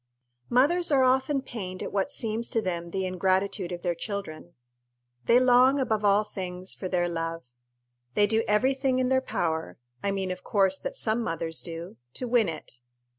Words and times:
Mothers 0.49 0.91
are 0.91 1.01
very 1.03 1.09
often 1.09 1.41
pained 1.43 1.83
at 1.83 1.91
what 1.93 2.11
seems 2.11 2.49
to 2.49 2.59
them 2.59 2.89
the 2.89 3.05
ingratitude 3.05 3.71
of 3.71 3.83
their 3.83 3.93
children. 3.93 4.55
They 5.27 5.39
long, 5.39 5.79
above 5.79 6.03
all 6.03 6.23
things, 6.23 6.73
for 6.73 6.87
their 6.87 7.07
love. 7.07 7.51
They 8.15 8.25
do 8.25 8.43
every 8.47 8.73
thing 8.73 8.97
in 8.97 9.09
their 9.09 9.21
power 9.21 9.77
I 10.01 10.09
mean, 10.09 10.31
of 10.31 10.43
course, 10.43 10.79
that 10.79 10.95
some 10.95 11.21
mothers 11.21 11.61
do 11.61 11.97
to 12.15 12.27
win 12.27 12.49
it. 12.49 12.81